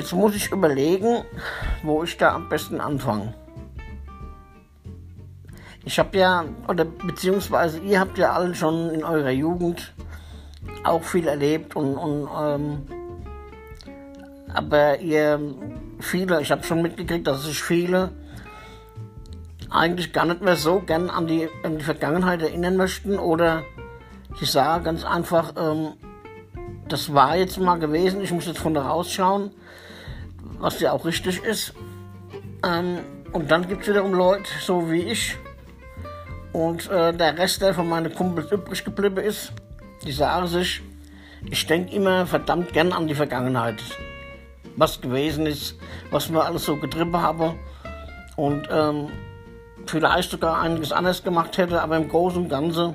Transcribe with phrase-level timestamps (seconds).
[0.00, 1.24] Jetzt muss ich überlegen,
[1.82, 3.34] wo ich da am besten anfange.
[5.84, 9.92] Ich habe ja, oder beziehungsweise ihr habt ja alle schon in eurer Jugend
[10.84, 12.86] auch viel erlebt und, und ähm,
[14.54, 15.38] aber ihr
[15.98, 18.10] viele, ich habe schon mitgekriegt, dass sich viele
[19.68, 23.64] eigentlich gar nicht mehr so gern an die, an die Vergangenheit erinnern möchten oder
[24.38, 25.88] sie sagen ganz einfach, ähm,
[26.88, 29.50] das war jetzt mal gewesen, ich muss jetzt von da rausschauen,
[30.60, 31.74] was ja auch richtig ist.
[32.64, 32.98] Ähm,
[33.32, 35.36] und dann gibt es wiederum Leute, so wie ich,
[36.52, 39.52] und äh, der Rest, der von meinen Kumpels übrig geblieben ist,
[40.04, 40.82] die sagen sich,
[41.48, 43.82] ich denke immer verdammt gern an die Vergangenheit.
[44.76, 45.76] Was gewesen ist,
[46.10, 47.58] was wir alles so getrieben haben.
[48.36, 49.08] Und ähm,
[49.86, 52.94] vielleicht sogar einiges anders gemacht hätte, aber im Großen und Ganzen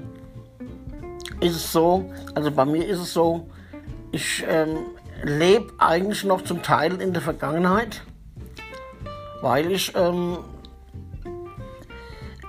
[1.39, 3.47] ist es so, also bei mir ist es so,
[4.11, 4.77] ich ähm,
[5.23, 8.01] lebe eigentlich noch zum Teil in der Vergangenheit,
[9.41, 10.39] weil ich, ähm,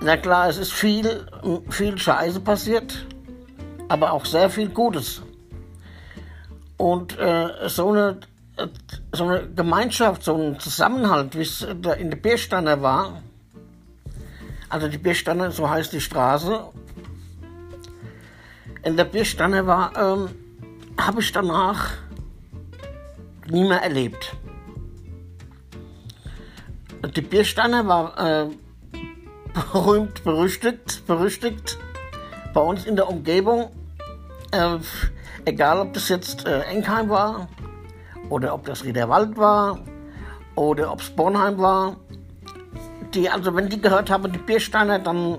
[0.01, 1.25] na klar, es ist viel,
[1.69, 3.05] viel Scheiße passiert,
[3.87, 5.21] aber auch sehr viel Gutes.
[6.77, 8.19] Und äh, so, eine,
[9.11, 13.23] so eine Gemeinschaft, so ein Zusammenhalt, wie es in der Biersteiner war,
[14.69, 16.59] also die Biersteiner, so heißt die Straße,
[18.83, 20.29] in der Biersteiner war, ähm,
[20.97, 21.93] habe ich danach
[23.51, 24.35] nie mehr erlebt.
[27.15, 28.49] Die Biersteiner war äh,
[29.71, 31.77] berühmt, berüchtigt, berüchtigt
[32.53, 33.71] bei uns in der Umgebung.
[34.51, 34.77] Äh,
[35.45, 37.47] egal, ob das jetzt äh, Enkheim war
[38.29, 39.79] oder ob das Riederwald war
[40.55, 41.97] oder ob es Bornheim war.
[43.13, 45.37] Die, also wenn die gehört haben, die Biersteiner, dann,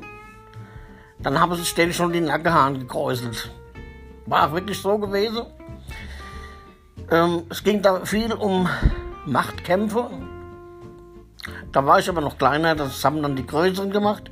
[1.19, 3.50] dann haben sie ständig schon die Nackenhaaren gekräuselt.
[4.27, 5.43] War wirklich so gewesen.
[7.11, 8.69] Ähm, es ging da viel um
[9.25, 10.10] Machtkämpfe.
[11.72, 14.31] Da war ich aber noch kleiner, das haben dann die Größeren gemacht.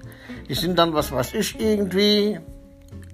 [0.49, 2.39] Die sind dann, was weiß ich, irgendwie,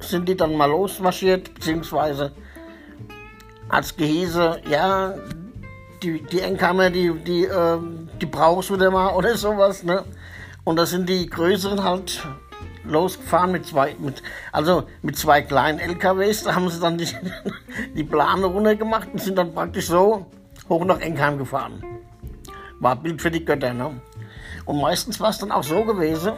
[0.00, 2.32] sind die dann mal losmarschiert, beziehungsweise
[3.68, 5.14] als Gehese, ja,
[6.02, 7.78] die, die Endkammer, die, die, äh,
[8.20, 10.04] die brauchst du wieder mal oder sowas, ne?
[10.64, 12.22] Und da sind die Größeren halt
[12.84, 16.44] losgefahren mit zwei, mit, also mit zwei kleinen LKWs.
[16.44, 17.08] Da haben sie dann die,
[17.94, 20.26] die Plane runtergemacht und sind dann praktisch so
[20.68, 21.84] hoch nach Enkheim gefahren.
[22.80, 24.00] War Bild für die Götter, ne?
[24.64, 26.32] Und meistens war es dann auch so gewesen,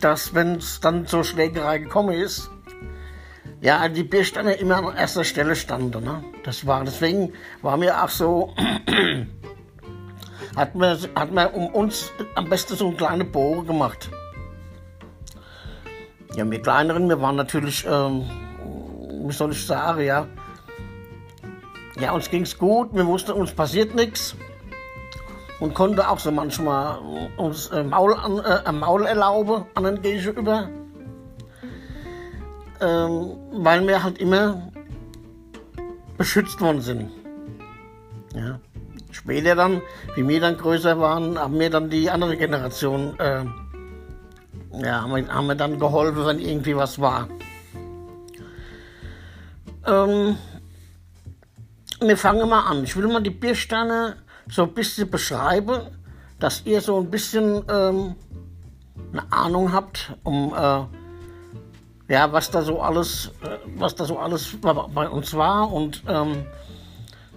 [0.00, 2.50] dass wenn es dann zur Schlägerei gekommen ist,
[3.60, 6.04] ja, die Bierstange immer an erster Stelle standen.
[6.04, 6.24] Ne?
[6.44, 8.54] Das war, deswegen war mir auch so,
[10.56, 14.10] hat man, hat man um uns am besten so eine kleine Bogen gemacht.
[16.36, 18.24] Ja, wir kleineren, wir waren natürlich, ähm,
[19.24, 20.26] wie soll ich sagen, ja.
[21.98, 24.36] Ja, uns ging's gut, wir wussten, uns passiert nichts.
[25.58, 26.98] Und konnte auch so manchmal
[27.36, 30.68] uns äh, Maul, an, äh, Maul erlauben an den Gegenüber.
[32.80, 34.70] Ähm, weil wir halt immer
[36.16, 37.10] beschützt worden sind.
[38.34, 38.58] Ja.
[39.10, 39.82] Später dann,
[40.14, 43.44] wie wir dann größer waren, haben wir dann die andere Generation äh,
[44.72, 47.28] ja, haben wir, haben wir dann geholfen, wenn irgendwie was war.
[49.86, 50.36] Ähm,
[52.00, 52.84] wir fangen mal an.
[52.84, 54.16] Ich will mal die Biersterne
[54.48, 55.80] so ein bisschen beschreiben,
[56.38, 58.16] dass ihr so ein bisschen ähm,
[59.12, 60.84] eine Ahnung habt, um äh,
[62.12, 66.44] ja, was da so alles, äh, was da so alles bei uns war und ähm,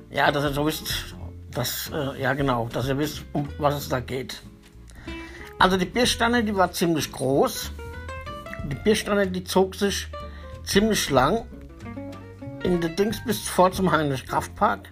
[0.10, 1.16] ja, dass ihr so wisst,
[1.52, 4.42] dass, äh, ja genau, dass ihr wisst, um was es da geht.
[5.60, 7.72] Also die Bierstanne, die war ziemlich groß.
[8.66, 10.08] Die Bierstanne, die zog sich
[10.64, 11.46] ziemlich lang
[12.64, 14.90] in der Dings bis vor zum Heinrich Kraftpark.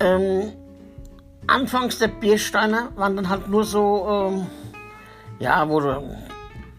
[0.00, 0.52] Ähm,
[1.46, 4.46] anfangs der Biersteine waren dann halt nur so, ähm,
[5.38, 5.80] ja, wo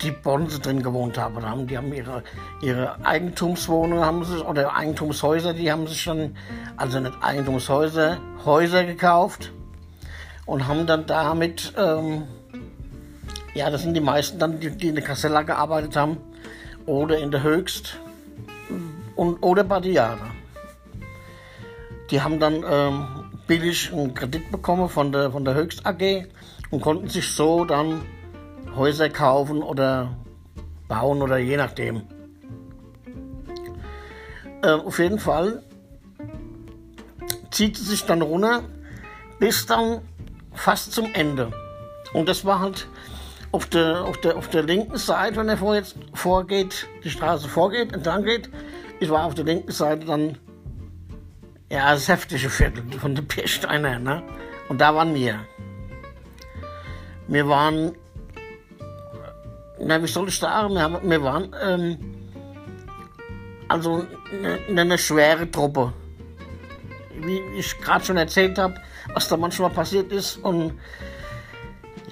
[0.02, 1.68] die Bonse drin gewohnt haben.
[1.68, 2.24] Die haben ihre,
[2.62, 6.36] ihre Eigentumswohnungen haben sich, oder Eigentumshäuser, die haben sich dann,
[6.76, 9.52] also nicht Eigentumshäuser, Häuser gekauft
[10.46, 12.24] und haben dann damit, ähm,
[13.54, 16.18] ja, das sind die meisten dann, die, die in der Kassella gearbeitet haben
[16.86, 17.98] oder in der Höchst
[19.16, 20.32] und, oder Jahre.
[22.12, 23.08] Die haben dann ähm,
[23.48, 26.26] billig einen Kredit bekommen von der, von der Höchst AG
[26.70, 28.02] und konnten sich so dann
[28.76, 30.16] Häuser kaufen oder
[30.88, 32.04] bauen oder je nachdem.
[34.64, 35.64] Äh, auf jeden Fall
[37.52, 38.64] zieht sie sich dann runter,
[39.40, 40.02] bis dann
[40.54, 41.52] fast zum Ende.
[42.14, 42.88] Und das war halt
[43.52, 47.48] auf der, auf der, auf der linken Seite, wenn er vor jetzt vorgeht, die Straße
[47.48, 48.50] vorgeht, entlang geht,
[49.00, 50.38] ich war auf der linken Seite dann
[51.70, 54.22] Ja, das heftige Viertel von der Biersteiner, ne?
[54.70, 55.40] Und da waren wir.
[57.28, 57.96] Wir waren,
[59.80, 61.98] na, wie soll ich sagen, wir, haben, wir waren, ähm,
[63.68, 64.06] also
[64.70, 65.94] eine, eine schwere Truppe.
[67.26, 68.76] Wie ich gerade schon erzählt habe,
[69.14, 70.38] was da manchmal passiert ist.
[70.38, 70.80] Und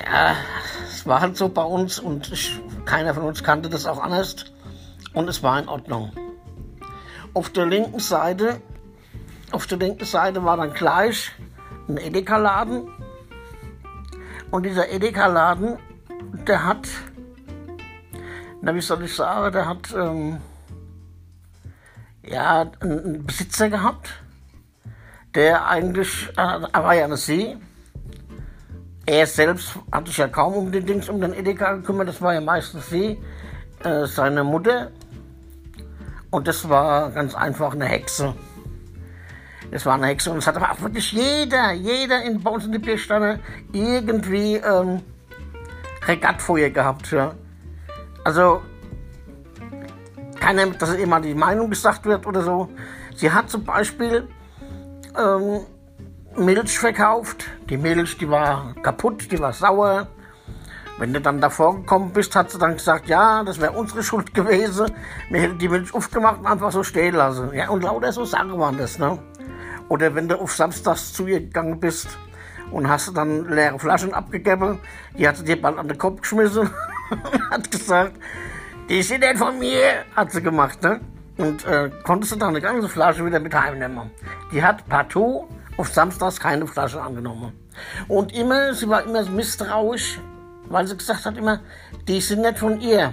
[0.05, 0.35] ja,
[0.89, 4.45] es war halt so bei uns und ich, keiner von uns kannte das auch anders.
[5.13, 6.11] Und es war in Ordnung.
[7.33, 8.61] Auf der linken Seite,
[9.51, 11.31] auf der linken Seite war dann gleich
[11.87, 12.87] ein Edeka-Laden.
[14.51, 15.77] Und dieser Edeka-Laden,
[16.47, 16.87] der hat,
[18.61, 20.41] na wie soll ich sagen, der hat ähm,
[22.23, 24.21] ja einen Besitzer gehabt,
[25.35, 27.57] der eigentlich, äh, er war ja eine See.
[29.05, 32.33] Er selbst hat sich ja kaum um den Dings, um den Edeka gekümmert, das war
[32.33, 33.19] ja meistens sie,
[33.83, 34.91] äh, seine Mutter.
[36.29, 38.33] Und das war ganz einfach eine Hexe.
[39.71, 42.65] Das war eine Hexe und es hat aber auch wirklich jeder, jeder in, bei uns
[42.65, 43.39] in der Bierstange
[43.71, 45.01] irgendwie ähm,
[46.05, 47.11] Regattfeuer gehabt.
[47.11, 47.33] Ja.
[48.23, 48.61] Also,
[50.39, 52.69] keiner, dass immer die Meinung gesagt wird oder so.
[53.15, 54.27] Sie hat zum Beispiel
[55.17, 55.61] ähm,
[56.35, 57.45] Milch verkauft.
[57.69, 60.07] Die Milch, die war kaputt, die war sauer.
[60.97, 64.33] Wenn du dann davor gekommen bist, hat sie dann gesagt, ja, das wäre unsere Schuld
[64.33, 64.91] gewesen.
[65.29, 67.53] Wir hätten die Milch aufgemacht und einfach so stehen lassen.
[67.53, 69.17] Ja, und lauter so Sachen waren das, ne?
[69.89, 72.07] Oder wenn du auf Samstags zu ihr gegangen bist
[72.71, 74.79] und hast dann leere Flaschen abgegeben,
[75.17, 76.69] die hat sie dir bald an den Kopf geschmissen
[77.09, 78.13] und hat gesagt,
[78.87, 81.01] die sind nicht von mir, hat sie gemacht, ne?
[81.41, 84.11] Und äh, konntest du dann eine ganze Flasche wieder mit heimnehmen.
[84.51, 85.47] Die hat partout
[85.77, 87.51] auf Samstags keine Flasche angenommen.
[88.07, 90.19] Und immer, sie war immer misstrauisch,
[90.69, 91.59] weil sie gesagt hat immer,
[92.07, 93.11] die sind nicht von ihr.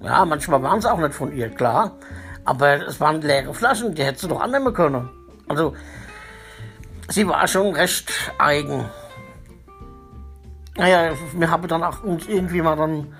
[0.00, 1.96] Ja, manchmal waren sie auch nicht von ihr, klar.
[2.44, 5.10] Aber es waren leere Flaschen, die hätte sie doch annehmen können.
[5.48, 5.74] Also,
[7.08, 8.88] sie war schon recht eigen.
[10.76, 13.12] Naja, wir haben dann auch uns irgendwie mal dann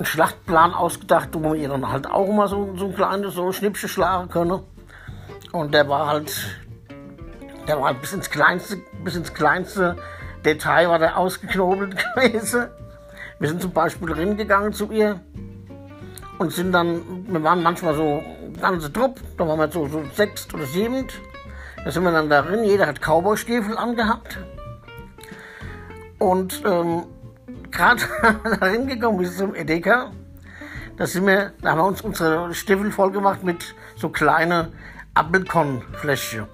[0.00, 3.86] einen Schlachtplan ausgedacht, wo wir dann halt auch mal so, so ein kleines so Schnippchen
[3.86, 4.62] schlagen können.
[5.52, 6.32] Und der war halt,
[7.68, 9.96] der war halt bis ins kleinste, bis ins kleinste
[10.42, 12.68] Detail war der ausgeknobelt gewesen.
[13.38, 15.20] Wir sind zum Beispiel hingegangen zu ihr
[16.38, 18.22] und sind dann, wir waren manchmal so
[18.58, 21.08] ganze Trupp, da waren wir so, so sechs oder sieben.
[21.84, 24.38] Da sind wir dann darin, jeder hat Cowboy-Stiefel angehabt.
[26.18, 27.04] Und ähm,
[27.70, 28.02] gerade
[28.60, 30.10] darin gekommen bis zum Edeka,
[30.96, 34.72] da sind wir, da haben wir uns unsere Stiefel voll gemacht mit so kleinen
[35.14, 36.46] Apfelkornfläschchen.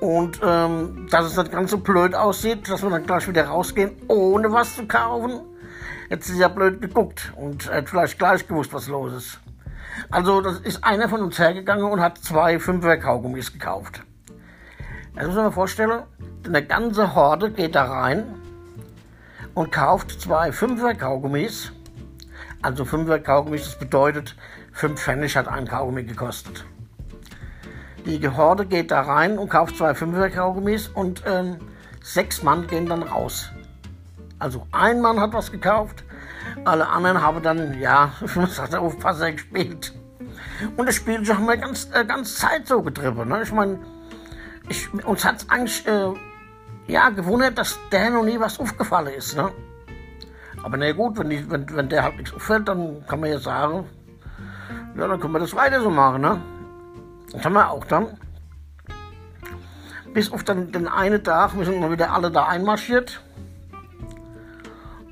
[0.00, 3.90] Und ähm, dass es nicht ganz so blöd aussieht, dass wir dann gleich wieder rausgehen,
[4.06, 5.40] ohne was zu kaufen.
[6.08, 9.40] Jetzt ist ja blöd geguckt und hat vielleicht gleich gewusst, was los ist.
[10.10, 14.04] Also, das ist einer von uns hergegangen und hat zwei Fünfer-Kaugummis gekauft.
[15.16, 16.04] Das muss man sich vorstellen,
[16.46, 18.36] eine ganze Horde geht da rein
[19.58, 21.72] und kauft zwei Fünfer-Kaugummis.
[22.62, 24.36] Also Fünfer-Kaugummis, das bedeutet,
[24.72, 26.64] fünf Pfennig hat ein Kaugummi gekostet.
[28.06, 31.56] Die Horde geht da rein und kauft zwei Fünfer-Kaugummis und ähm,
[32.00, 33.50] sechs Mann gehen dann raus.
[34.38, 36.04] Also ein Mann hat was gekauft,
[36.64, 39.92] alle anderen haben dann, ja, ich sagt der Aufpasser gespielt.
[40.76, 43.28] Und das Spiel haben wir ganz, äh, ganz Zeit so getrieben.
[43.28, 43.42] Ne?
[43.42, 43.80] Ich meine,
[44.68, 46.12] ich, uns hat es eigentlich äh,
[46.88, 49.36] ja, gewundert, dass der noch nie was aufgefallen ist.
[49.36, 49.50] Ne?
[50.62, 53.38] Aber na gut, wenn, die, wenn, wenn der halt nichts auffällt, dann kann man ja
[53.38, 53.84] sagen,
[54.96, 56.22] ja, dann können wir das weiter so machen.
[56.22, 56.40] Ne?
[57.32, 58.18] Das haben wir auch dann.
[60.14, 63.20] Bis auf den, den einen Tag, wir sind dann wieder alle da einmarschiert.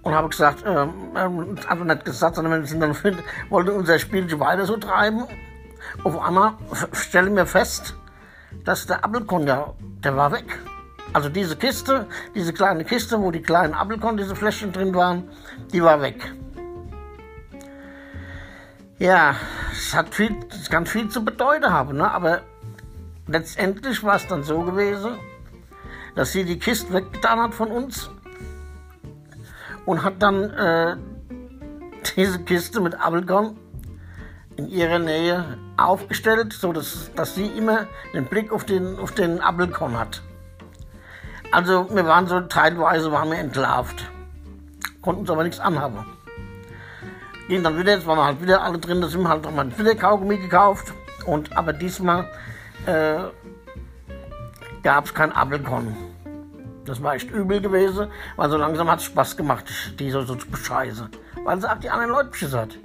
[0.02, 2.96] Und habe gesagt, ähm, also nicht gesagt, sondern wir sind dann
[3.50, 5.24] wollten unser Spielchen weiter so treiben.
[6.04, 6.54] Auf einmal
[6.92, 7.94] stelle mir fest,
[8.64, 10.58] dass der Apfelkorn, ja, der war weg.
[11.16, 15.30] Also diese Kiste, diese kleine Kiste, wo die kleinen Apfelkorn, diese Fläschchen drin waren,
[15.72, 16.30] die war weg.
[18.98, 19.34] Ja,
[19.72, 22.10] es hat viel, es kann viel zu bedeuten haben, ne?
[22.10, 22.42] aber
[23.28, 25.14] letztendlich war es dann so gewesen,
[26.16, 28.10] dass sie die Kiste weggetan hat von uns
[29.86, 30.96] und hat dann äh,
[32.16, 33.56] diese Kiste mit Apfelkorn
[34.56, 39.40] in ihrer Nähe aufgestellt, so dass, dass sie immer den Blick auf den, auf den
[39.40, 40.20] Apfelkorn hat.
[41.52, 44.10] Also wir waren so teilweise waren wir entlarvt,
[45.00, 46.04] konnten uns aber nichts anhaben
[47.48, 49.76] gehen dann wieder, jetzt waren wir halt wieder alle drin, da sind wir halt nochmal
[49.78, 50.92] wieder Kaugummi gekauft.
[51.26, 52.28] Und, aber diesmal
[52.86, 53.18] äh,
[54.82, 55.96] gab es kein Apfelkorn.
[56.84, 59.64] Das war echt übel gewesen, weil so langsam hat es Spaß gemacht,
[59.98, 61.08] die so, so zu bescheißen.
[61.44, 62.78] Weil sie auch die anderen Leute beschissen hat.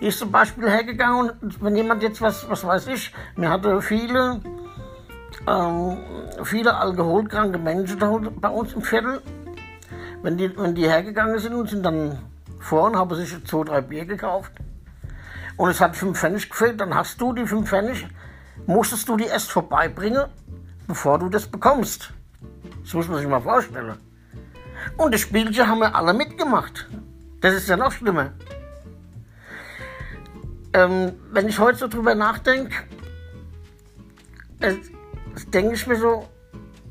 [0.00, 4.40] Ist zum Beispiel hergegangen und wenn jemand jetzt was, was weiß ich, mir hatte viele,
[5.46, 5.98] ähm,
[6.42, 7.98] viele alkoholkranke Menschen
[8.40, 9.20] bei uns im Viertel,
[10.22, 12.18] wenn die, wenn die hergegangen sind und sind dann
[12.60, 14.52] vor und haben sich zwei, drei Bier gekauft
[15.56, 18.06] und es hat fünf Pfennig gefehlt, dann hast du die fünf Pfennig,
[18.66, 20.24] musstest du die erst vorbeibringen,
[20.86, 22.10] bevor du das bekommst.
[22.82, 23.96] Das muss man sich mal vorstellen.
[24.96, 26.88] Und das Spielchen haben wir alle mitgemacht.
[27.40, 28.32] Das ist ja noch schlimmer.
[30.72, 32.74] Ähm, wenn ich heute so drüber nachdenke,
[35.52, 36.28] denke ich mir so,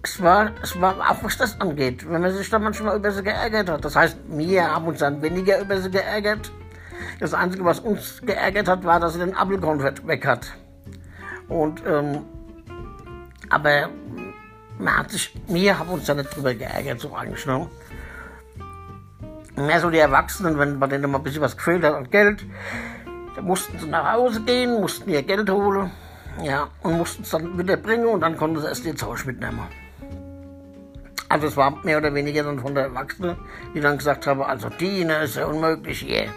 [0.03, 3.23] es war, es war auch was das angeht, wenn man sich da manchmal über sie
[3.23, 3.85] geärgert hat.
[3.85, 6.51] Das heißt, wir haben uns dann weniger über sie geärgert.
[7.19, 10.51] Das Einzige, was uns geärgert hat, war, dass sie den Apfelkorn weg hat.
[11.47, 12.25] Und, ähm,
[13.49, 13.89] aber
[14.77, 17.69] man hat sich, wir haben uns da nicht drüber geärgert, so eigentlich, ne?
[19.55, 22.43] Mehr so die Erwachsenen, wenn bei denen mal ein bisschen was gefehlt hat an Geld,
[23.35, 25.91] da mussten sie nach Hause gehen, mussten ihr Geld holen,
[26.41, 29.67] ja, und mussten es dann wieder bringen und dann konnten sie erst ihr Zeug mitnehmen.
[31.29, 33.35] Also es war mehr oder weniger dann von der Erwachsenen,
[33.73, 36.27] die dann gesagt haben, also die ne, ist ja unmöglich hier.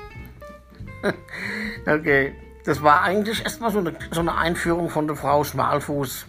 [1.87, 2.35] okay,
[2.65, 6.27] das war eigentlich erstmal so eine, so eine Einführung von der Frau Schmalfuß.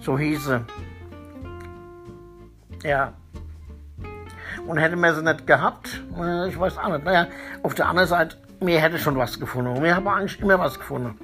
[0.00, 0.64] So hieß sie.
[2.84, 3.14] Ja.
[4.66, 7.04] Und hätte man sie nicht gehabt, äh, ich weiß auch nicht.
[7.04, 7.26] Naja,
[7.62, 9.80] auf der anderen Seite, mir hätte schon was gefunden.
[9.80, 11.18] Mir habe eigentlich immer was gefunden.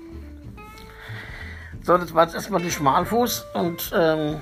[1.84, 4.40] So, das war jetzt erstmal die Schmalfuß und ähm,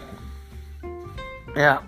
[1.57, 1.83] ja,